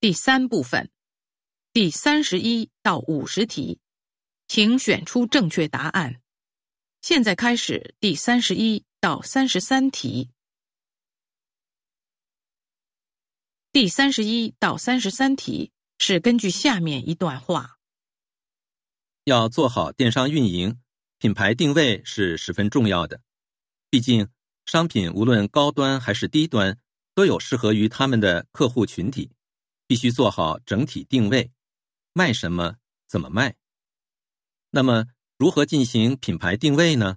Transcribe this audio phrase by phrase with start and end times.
[0.00, 0.92] 第三部分，
[1.72, 3.80] 第三十一到五十题，
[4.46, 6.20] 请选出正确答案。
[7.00, 10.30] 现在开始第三十一到三十三题。
[13.72, 17.78] 第三十一到三十三题是根据下面一段话：
[19.24, 20.80] 要做好电商运营，
[21.18, 23.20] 品牌定位是十分重要的。
[23.90, 24.28] 毕竟，
[24.64, 26.78] 商品无论高端还是低端，
[27.16, 29.32] 都有适合于他们的客户群体。
[29.88, 31.50] 必须做好整体定位，
[32.12, 32.76] 卖什么，
[33.08, 33.56] 怎么卖。
[34.70, 35.06] 那么，
[35.38, 37.16] 如何进行品牌定位呢？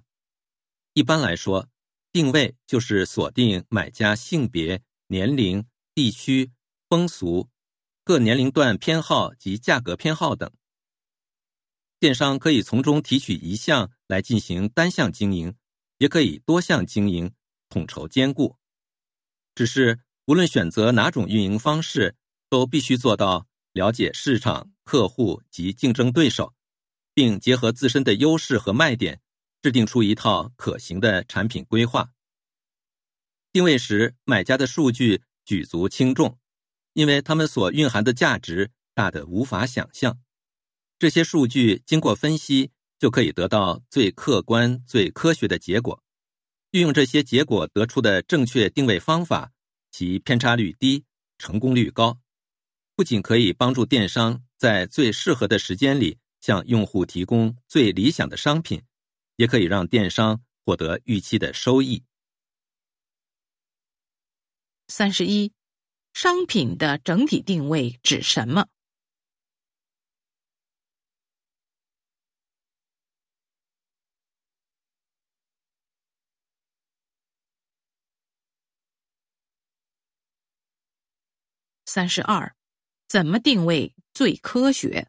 [0.94, 1.68] 一般来说，
[2.10, 6.50] 定位就是锁定买家性别、年龄、地区、
[6.88, 7.50] 风俗、
[8.04, 10.50] 各年龄段偏好及价格偏好等。
[11.98, 15.54] 电商可以从中提取一项来进行单项经营，
[15.98, 17.34] 也可以多项经营，
[17.68, 18.56] 统筹兼顾。
[19.54, 22.16] 只是无论选择哪种运营方式。
[22.52, 26.52] 都必须做到了解市场、客户及竞争对手，
[27.14, 29.22] 并结合自身的优势和卖点，
[29.62, 32.12] 制定出一套可行的产品规划。
[33.52, 36.38] 定位时，买家的数据举足轻重，
[36.92, 40.20] 因为他们所蕴含的价值大得无法想象。
[40.98, 46.02] 这些数据经过分析，就可以得到最客观、最科学的结果。
[46.72, 49.52] 运用这些结果得出的正确定位方法，
[49.90, 51.06] 其偏差率低，
[51.38, 52.18] 成功率高。
[52.94, 58.82] 不仅可以帮助电商在最适合的时间里向用户提供最理想的商品，
[59.36, 62.04] 也可以让电商获得预期的收益。
[64.88, 65.52] 三十一，
[66.12, 68.66] 商品的整体定位指什么？
[81.86, 82.54] 三十二。
[83.12, 85.06] 怎么定位最科学？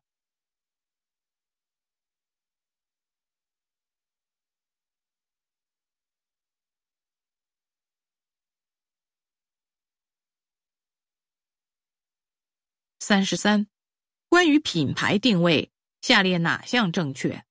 [13.00, 13.68] 三十三，
[14.28, 15.72] 关于品牌定位，
[16.02, 17.46] 下列哪项正确？